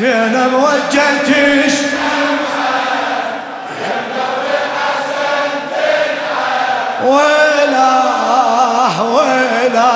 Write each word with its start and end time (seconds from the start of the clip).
زينب 0.00 0.52
وجهتش. 0.54 1.72
ولا 7.04 8.00
ولا 9.00 9.92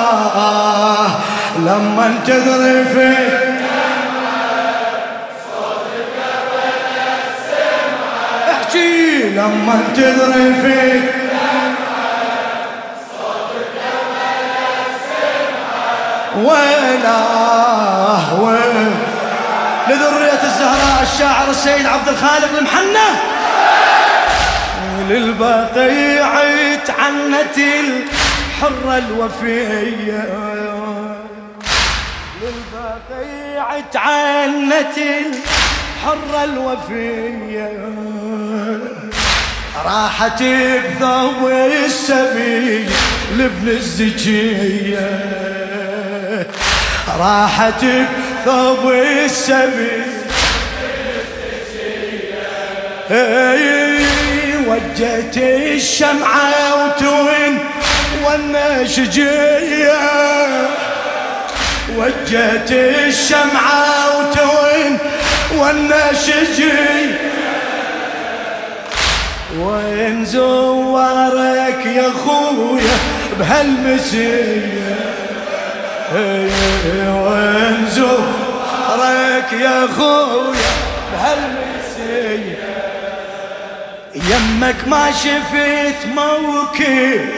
لما 1.59 2.13
تدري 2.27 2.85
في 2.85 3.13
احكي 8.51 9.29
لما 9.29 9.79
تدري 9.95 10.53
في 10.61 11.01
ويلا 16.37 17.21
وين 18.39 18.74
لذرية 19.87 20.43
الزهراء 20.43 21.03
الشاعر 21.03 21.49
السيد 21.49 21.85
عبد 21.85 22.07
الخالق 22.07 22.57
المحنة. 22.57 23.21
وللبقيع 24.99 26.29
تعنت 26.75 27.57
الحرة 27.57 28.97
الوفية. 28.97 30.29
للبقيع 32.41 33.79
تعنت 33.93 34.97
الحرة 34.97 36.43
الوفية. 36.43 37.69
راحت 39.85 40.43
بثوب 40.43 41.49
السبيل 41.85 42.89
لابن 43.37 43.67
الزكيه 43.67 45.19
راحت 47.19 47.83
بثوب 48.45 48.91
السبيل 48.91 50.03
وجهت 54.67 55.37
الشمعة 55.37 56.85
وتوين 56.85 57.59
والنشجية. 58.25 59.97
وجهت 61.97 62.71
الشمعة 62.71 64.17
وتوين 64.17 64.97
والنشجية. 65.57 67.19
وين 69.59 70.25
زوارك 70.25 71.85
يا 71.85 72.09
خويا 72.25 72.97
بهالمسية؟ 73.39 75.04
وين 76.15 77.87
زورك 77.91 79.53
يا 79.53 79.87
خويا 79.97 80.71
بهالمسية 81.13 82.57
يمك 84.15 84.87
ما 84.87 85.11
شفت 85.11 86.05
موكب 86.15 87.29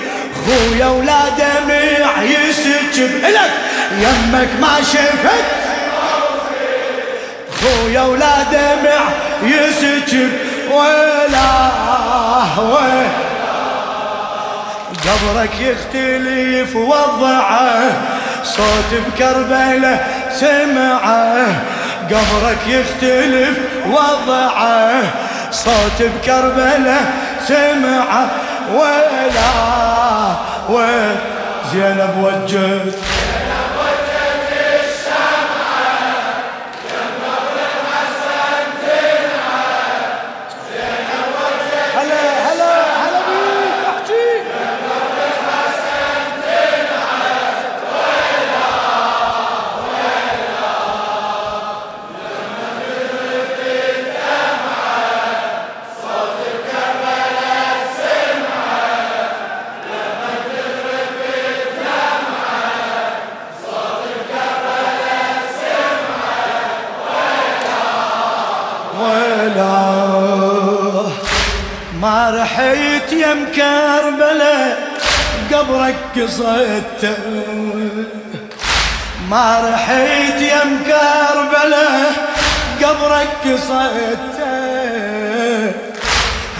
خويا 0.46 0.86
ولا 0.88 1.30
دمع 1.30 2.24
يسكب 2.24 3.26
إلك 3.26 3.52
يمك 4.00 4.50
ما 4.62 4.78
شفت 4.82 5.46
خويا 7.62 8.02
ولا 8.02 8.44
دمع 8.52 9.10
يسكب 9.44 10.32
ولا 10.72 11.68
قبرك 15.08 15.52
يختلف 15.62 16.76
وضعه 16.76 18.17
صوت 18.56 19.02
بكربلة 19.08 20.00
سمعه. 20.32 21.48
قبرك 22.10 22.58
يختلف 22.68 23.58
وضعه. 23.88 25.02
صوت 25.52 26.00
بكربلة 26.00 26.98
سمعه. 27.48 28.28
ولا 28.74 29.18
وزينب 30.70 32.14
وجهت 32.24 32.94
رحيت 73.08 73.28
يم 73.28 73.46
كربلاء 73.56 74.78
قبرك 75.54 75.96
قصدته 76.16 77.18
ما 79.30 79.70
رحيت 79.74 80.42
يم 80.42 80.80
كربلاء 80.88 82.12
قبرك 82.84 83.28
قصدته 83.46 84.48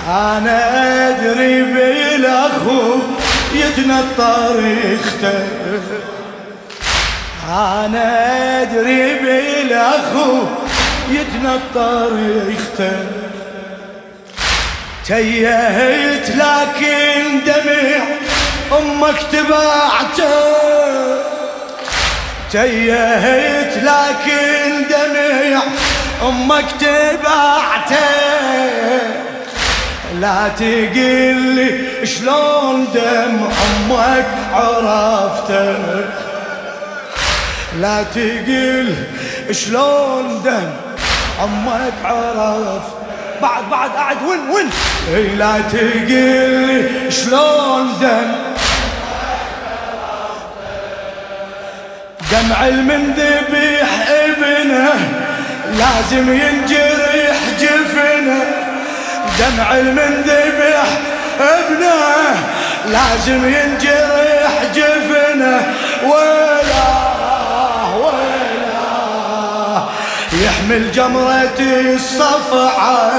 أنا 0.10 1.10
أدري 1.10 1.64
بالاخو 1.64 3.00
يتنطر 3.54 4.60
يخته 4.94 5.48
أنا 7.50 8.62
أدري 8.62 9.20
بالاخو 9.20 10.44
يتنطر 11.10 12.12
يخته 12.50 13.17
تيهت 15.08 16.30
لكن 16.30 17.44
دمع 17.46 18.04
أمك 18.78 19.20
تبعته. 19.32 20.56
تيهت 22.52 23.78
لكن 23.78 24.88
دمع 24.90 25.62
أمك 26.28 26.66
تبعته. 26.80 27.98
لا 30.20 30.48
تقل 30.58 31.38
لي 31.56 32.06
شلون 32.06 32.88
دم 32.94 33.50
أمك 33.68 34.28
عرفته. 34.54 36.06
لا 37.80 38.04
تقل 38.04 38.96
شلون 39.52 40.42
دم 40.44 40.70
أمك 41.44 41.94
عرفته. 42.04 42.98
بعد 43.42 43.70
بعد 43.70 43.90
قاعد 43.90 44.18
وين 44.30 44.50
وين؟ 44.50 44.70
اي 45.16 45.36
لا 45.36 45.54
تقل 45.72 46.90
شلون 47.10 47.94
دم 48.02 48.32
دمع 52.32 52.68
المنذبح 52.68 53.90
ابنه 54.10 54.94
لازم 55.78 56.34
ينجرح 56.34 57.38
جفنه 57.60 58.44
دمع 59.40 59.78
المنذبح 59.78 60.86
ابنه 61.40 61.98
لازم 62.86 63.46
ينجرح 63.46 64.64
جفنه 64.76 65.74
ولا 66.04 66.88
يحمل 70.34 70.92
جمرة 70.92 71.60
الصفعة 71.96 73.12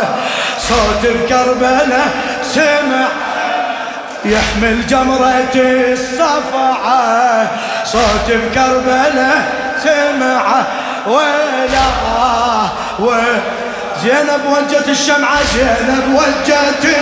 صوت 0.59 1.03
بكربلة 1.05 2.05
سمع. 2.43 3.09
يحمل 4.25 4.87
جمرة 4.87 5.55
الصفعة. 5.55 7.47
صوت 7.85 8.29
بكربلة 8.29 9.45
سمع. 9.85 10.65
ولا 11.07 11.89
و 12.99 13.11
زينب 14.03 14.41
وجت 14.47 14.89
الشمعة 14.89 15.39
زينب 15.55 16.15
وجت 16.15 16.97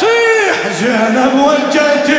صيح 0.00 0.72
زينب 0.80 1.34
وجت 1.34 2.18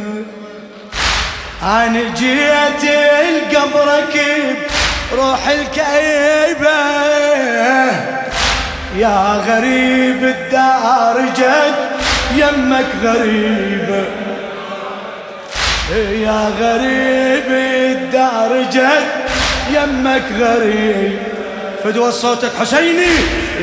أنا 1.63 2.01
جيت 2.15 2.83
القبر 3.29 3.87
ركيب 3.87 4.55
روح 5.13 5.47
الكئيبة 5.47 6.81
يا 8.97 9.43
غريب 9.47 10.23
الدار 10.23 11.21
جد 11.37 11.75
يمك 12.35 12.85
غريبة 13.03 14.05
يا 16.23 16.51
غريب 16.61 17.51
الدار 17.51 18.65
جد 18.73 19.07
يمك 19.71 20.23
غريب. 20.39 21.17
فدوى 21.83 22.11
صوتك 22.11 22.51
حسيني. 22.59 23.15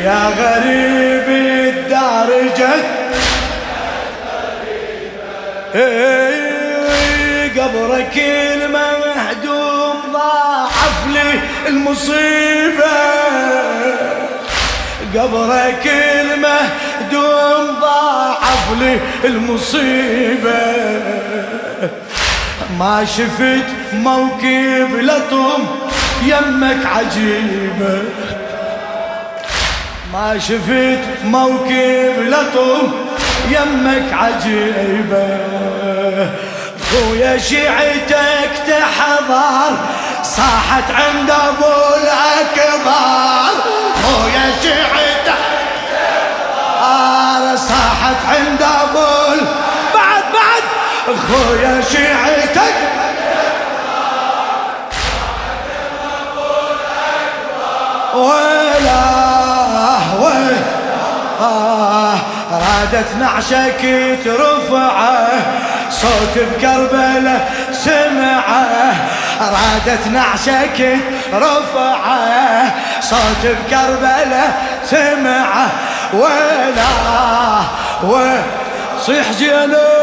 يا 0.04 0.30
غريب 0.38 1.28
الدار 1.28 2.28
جد 2.56 2.84
قبرك 7.60 8.16
المهدوم 8.54 9.96
ضاعف 10.12 11.06
لي 11.12 11.40
المصيبة. 11.68 12.98
قبرك 15.14 15.86
المهدوم 16.20 17.80
ضاعف 17.80 18.72
لي 18.80 19.00
المصيبة. 19.24 20.60
ما 22.78 23.04
شفت 23.04 23.66
موكب 23.92 24.88
لطم 25.00 25.66
يمك 26.26 26.86
عجيبة. 26.86 28.02
ما 30.12 30.38
شفت 30.38 31.00
موكب 31.24 32.14
لطم 32.18 32.92
يمك 33.50 34.12
عجيبة. 34.12 35.38
خويا 36.90 37.38
شيعتك 37.38 38.50
تحضر 38.66 39.76
صاحت 40.22 40.90
عند 40.90 41.30
أبو 41.30 41.74
الأكبر. 41.96 43.52
خويا 44.02 44.52
شيعتك 44.62 45.42
تحضر 46.76 47.56
صاحت 47.56 48.20
عند 48.28 48.62
أبو 48.62 49.44
بعد 49.94 50.24
بعد. 50.32 50.64
خويا 51.28 51.80
شيعتك 51.80 52.74
ولا 58.14 59.04
ولا. 60.20 60.58
رادت 62.52 63.10
نعشك 63.20 63.82
ترفعه. 64.24 65.28
صوت 65.90 66.34
بكربلة 66.36 67.48
سمعه 67.72 68.94
رادت 69.40 70.06
نعشك 70.08 70.96
رفعه. 71.32 72.74
صوت 73.00 73.44
بكربلة 73.44 74.54
سمعه 74.84 75.70
ولا 76.12 76.88
وصيح 78.02 79.32
زينب 79.32 79.97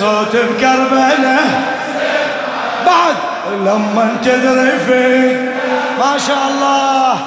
صوت 0.00 0.36
بكربلة 0.36 1.38
بعد 2.86 3.16
لما 3.50 4.16
تدري 4.24 4.78
في 4.86 5.36
ما 5.98 6.18
شاء 6.26 6.48
الله. 6.48 7.18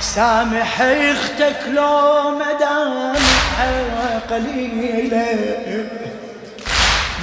سامح 0.00 0.80
أختك 0.80 1.60
لو 1.74 2.30
مدامع 2.30 3.18
قليلة. 4.30 5.26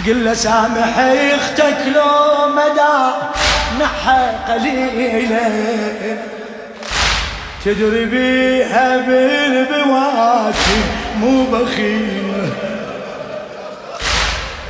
تقول 0.04 0.26
له 0.26 0.34
سامح 0.34 0.98
أختك 0.98 1.78
لو 1.96 2.48
مدامع 2.48 3.36
نحى 3.80 4.32
قليلة 4.48 5.50
تدري 7.66 8.06
بيها 8.06 8.98
بالبواكي 8.98 10.82
مو 11.20 11.44
بخيلة 11.44 12.50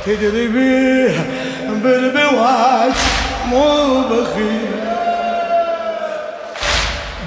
تدري 0.06 0.48
بيها 0.48 1.24
بالبواكي 1.68 3.00
مو 3.46 4.00
بخيلة 4.00 4.76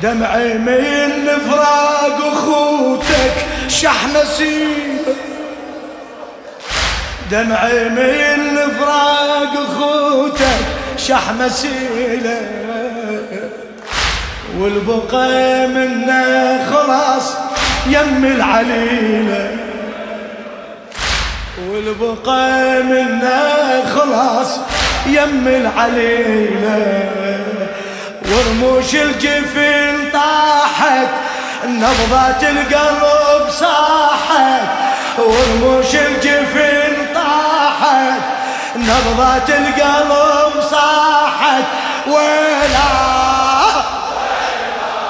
دمعي 0.03 0.53
من 0.53 1.27
فراق 1.49 2.25
أخوتك 2.33 3.33
شحنة 3.67 4.23
سيبة 4.23 5.15
دمعي 7.31 7.89
من 7.89 8.57
فراق 8.79 9.53
أخوتك 9.69 10.78
شح 11.09 11.31
مسيلة 11.39 12.41
والبقى 14.59 15.67
منا 15.67 16.59
خلاص 16.71 17.33
يم 17.87 18.25
العليلة. 18.25 19.57
والبقى 21.69 22.83
منا 22.83 23.43
خلاص 23.95 24.57
يم 25.07 25.47
العليلة. 25.47 27.09
ورموش 28.25 28.95
الجفن 28.95 30.11
طاحت 30.13 31.07
نبضات 31.65 32.43
القلب 32.43 33.49
صاحت. 33.49 34.61
ورموش 35.17 35.95
الجفن 35.95 36.93
طاحت 37.15 38.21
نبضة 38.75 39.53
القلب 39.57 40.61
صاحت. 40.71 40.98
ولا 42.07 42.89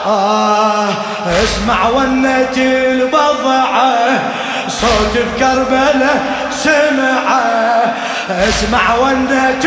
آه 0.06 0.88
اسمع 1.44 1.88
ونة 1.90 2.58
البضعة 2.58 4.20
صوت 4.68 5.18
بكربلة 5.18 6.22
سمعة. 6.52 7.94
اسمع 8.30 8.96
ونة 8.96 9.60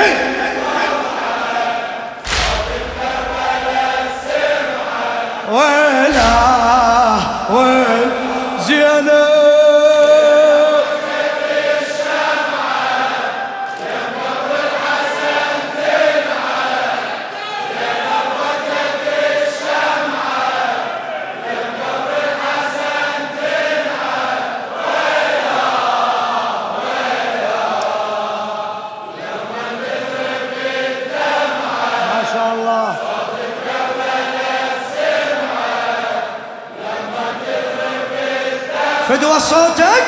فدوى 39.12 39.40
صوتك 39.40 40.04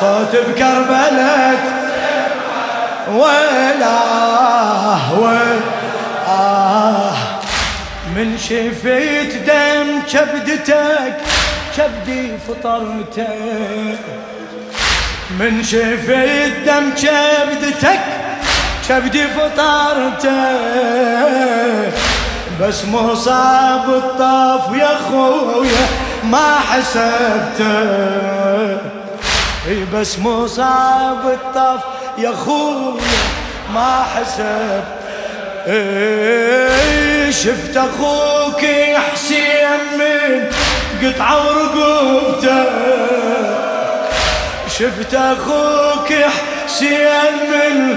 صوت 0.00 0.36
بكربلك. 0.48 1.62
ولا 3.12 3.98
آه 6.28 7.12
من 8.16 8.38
شفيت 8.38 9.32
دم 9.46 10.02
كبدتك 10.12 11.16
كبدي 11.76 12.38
فطرتك. 12.48 13.98
من 15.40 15.62
شفيت 15.64 16.54
دم 16.66 16.90
كبدتك 16.90 18.00
كبدي 18.88 19.24
فطرتك. 19.26 20.30
بس 22.60 22.84
مصاب 22.84 23.90
الطاف 23.90 24.76
يا 24.76 24.98
خويا 25.08 26.05
ما 26.30 26.58
حسبته. 26.58 28.16
بس 29.94 30.18
مصاب 30.18 31.26
الطاف 31.26 31.80
يا 32.18 32.30
خويا 32.30 33.00
ما 33.74 34.04
حسب 34.14 34.84
شفت 37.30 37.76
أخوك 37.76 38.64
حسين 39.12 39.80
من 39.98 40.50
قطعة 41.02 41.46
ورقبته 41.46 42.64
شفت 44.78 45.14
أخوك 45.14 46.12
حسين 46.66 47.34
من 47.50 47.96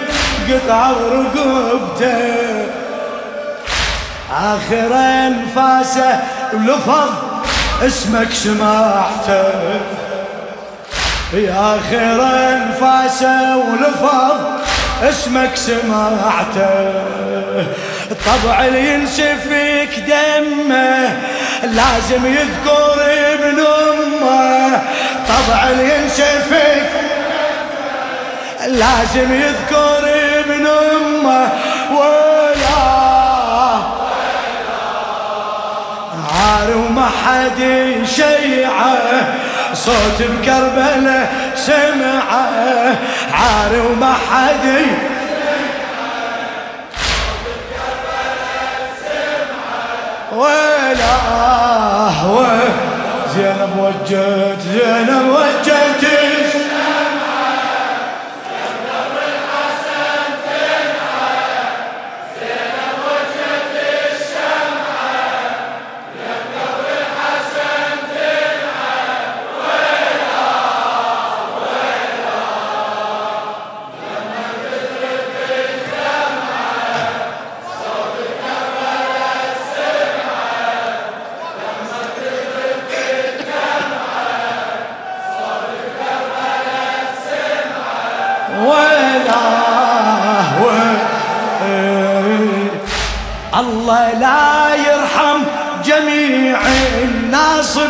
قطعة 0.50 0.92
ورقبته 0.92 2.68
آخر 4.32 4.94
انفاسه 4.96 6.20
ولفظ 6.54 7.29
اسمك 7.82 8.34
سمعته. 8.34 9.54
يا 11.34 11.78
اخر 11.78 12.24
انفاسه 12.54 13.58
ولفظ 13.58 14.38
اسمك 15.04 15.56
سمعته. 15.56 17.04
طبع 18.26 18.66
اللي 18.66 18.94
ينسفك 18.94 19.90
دمه 20.08 21.18
لازم 21.64 22.26
يذكر 22.26 22.98
ابن 23.34 23.60
أمه. 23.60 24.82
طبع 25.30 25.68
اللي 25.70 25.96
ينسفك 25.96 26.90
لازم 28.68 29.34
يذكر 29.34 30.04
ابن 30.40 30.68
أمه. 30.68 31.50
عار 36.50 36.78
وما 36.78 37.10
حد 37.26 37.60
يشيعه. 37.60 38.98
صوت 39.74 40.20
بكربلة 40.20 41.28
سمعه. 41.56 42.96
عار 43.34 43.72
وما 43.92 44.14
حد 44.14 44.86
ولا 50.32 51.20
زينب 53.36 53.74
وجت 53.78 54.60
زينب 54.74 55.29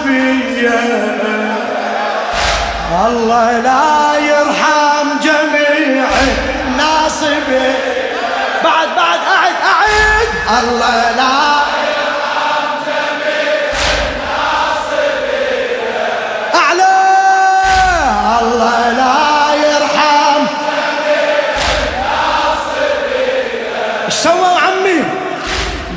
الناصبية 0.09 0.79
الله 3.07 3.59
لا 3.59 4.17
يرحم 4.19 5.19
جميع 5.23 6.07
الناصبية 6.67 7.75
بعد 8.63 8.87
بعد 8.95 9.19
أعد 9.19 9.55
أعد. 9.65 10.63
الله 10.63 11.11
لا 11.17 11.59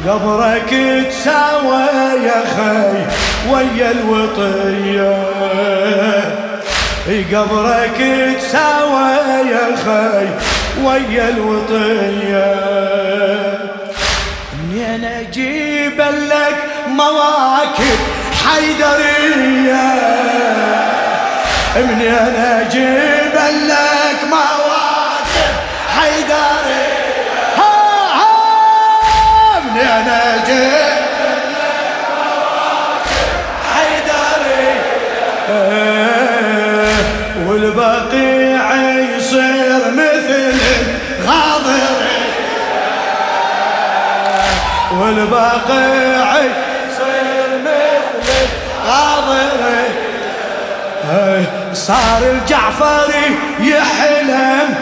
قبرك 0.07 0.71
تساوى 1.11 1.87
يا 2.25 2.42
خي. 2.57 3.32
ويا 3.51 3.91
الوطية. 3.91 5.17
قبرك 7.33 7.99
تساوى 8.39 9.11
يا 9.51 9.77
خي 9.85 10.27
ويا 10.85 11.29
الوطية. 11.29 12.55
منين 14.59 15.05
أجيب 15.05 16.01
لك 16.01 16.57
مواكب 16.89 17.99
حيدرية. 18.47 19.85
منين 21.77 22.35
أجيب 22.37 23.35
لك 23.69 24.19
مواكب 24.31 25.55
حيدرية. 25.97 26.93
أنا 29.83 30.45
جيت 30.47 30.53
حيدري 30.57 30.72
والبقيع 37.76 38.75
يصير 39.17 39.91
مثل 39.91 40.61
غاضر. 41.26 42.02
والبقيع 44.93 46.37
يصير 46.37 47.49
مثل 47.64 48.49
غاضر. 48.87 49.43
صار 51.73 52.23
الجعفري 52.23 53.38
يحلم 53.61 54.75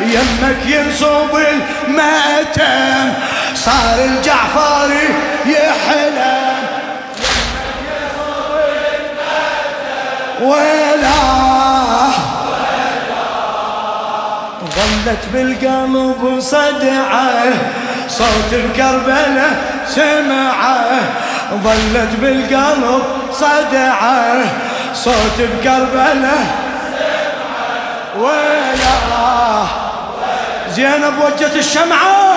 يمك 0.00 0.66
ينصب 0.66 1.36
المأتم. 1.36 3.12
صار 3.54 4.04
الجعفري 4.04 5.14
يحلم 5.46 6.48
ولا 10.40 11.47
ظلت 14.88 15.24
بالقلب 15.32 16.40
صدعة 16.40 17.30
صوت 18.08 18.52
الكربلة 18.52 19.50
سمعة. 19.88 21.00
ظلت 21.64 22.12
بالقلب 22.20 23.02
صدعة 23.32 24.44
صوت 24.94 25.38
بكربلة 25.38 26.38
ولا 28.18 29.64
زينب 30.70 31.14
وجت 31.24 31.56
الشمعة. 31.56 32.34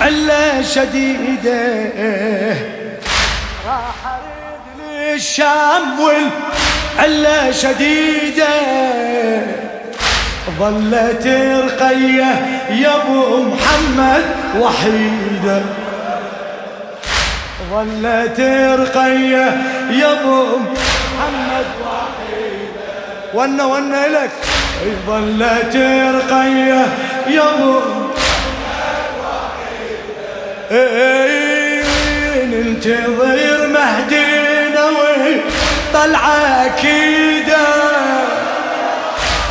علة 0.00 0.62
شديدة. 0.62 1.84
راح 3.66 3.98
أريد 4.06 5.12
للشام 5.14 6.00
والعلة 6.00 7.50
شديدة. 7.50 8.48
ظلت 10.58 11.26
رقية 11.64 12.30
يا 12.70 12.96
أبو 12.96 13.42
محمد 13.42 14.24
وحيدة. 14.58 15.62
ظلت 17.70 18.40
رقية 18.80 19.46
يا 19.90 20.12
أبو 20.12 20.44
ونا 23.34 23.64
ونا 23.64 24.08
لك 24.08 24.30
ظلت 25.06 25.76
رقية 26.16 26.86
يوم 27.26 27.95
ننتظر 32.50 33.66
مهدينا 33.66 34.84
وطلع 34.84 36.24
أكيدة. 36.66 37.66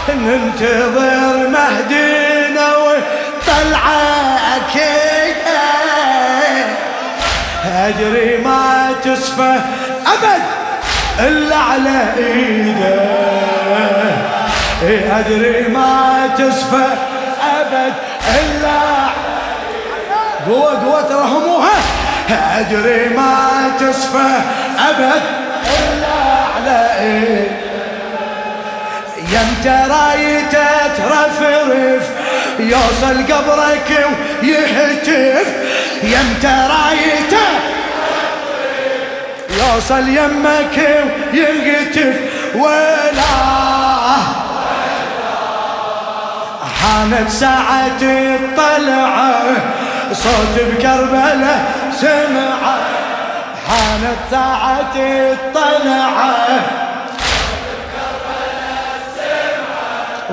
ننتظر 0.09 1.47
مهدينا 1.47 2.67
وطلع 2.77 3.85
أكيدة. 4.57 5.61
ادري 7.65 8.37
ما 8.37 8.93
تصفى 9.03 9.59
أبد 10.07 10.43
إلا 11.19 11.55
على 11.55 12.13
إيده. 12.17 13.01
ادري 15.19 15.67
ما 15.67 16.29
تصفى 16.37 16.87
أبد 17.59 17.93
إلا 18.27 18.79
قوة 20.47 20.83
قوة 20.83 21.69
أدري 22.29 23.09
ما 23.09 23.71
تصفى 23.79 24.41
أبد 24.89 25.21
إلا 25.65 26.15
على 26.55 26.85
يمتى 29.17 29.77
رايته 29.89 30.87
ترفرف 30.97 32.09
يوصل 32.59 33.33
قبرك 33.33 34.07
ويهتف. 34.43 35.47
يمتى 36.03 36.67
رايته 36.69 37.47
يوصل 39.49 40.09
يمك 40.09 41.05
ويهتف. 41.33 42.15
ولا 42.55 43.35
حانت 46.81 47.29
ساعة 47.29 48.01
الطلعة 48.01 49.41
صوت 50.13 50.55
بكربلة 50.57 51.65
سمعة 52.01 52.77
حانت 53.67 54.17
ساعة 54.31 54.95
الطلعة. 54.95 56.35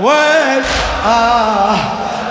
وين 0.02 0.62
آه 1.06 1.76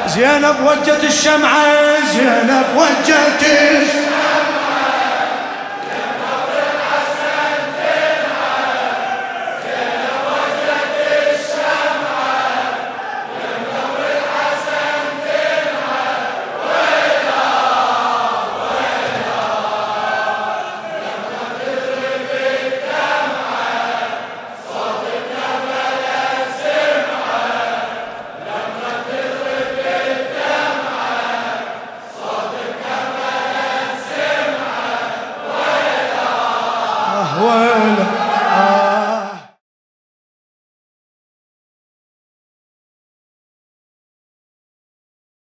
زينب 0.07 0.55
وجت 0.65 1.03
الشمعة 1.03 1.65
زينب 2.13 2.65
وجت 2.75 3.43
الشمعة 3.43 4.10